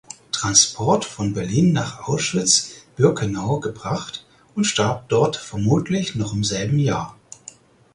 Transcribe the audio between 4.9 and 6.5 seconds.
dort vermutlich noch im